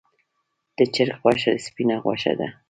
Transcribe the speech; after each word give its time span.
د 0.77 0.79
چرګ 0.93 1.15
غوښه 1.21 1.51
سپینه 1.65 1.95
غوښه 2.03 2.33
ده 2.39 2.47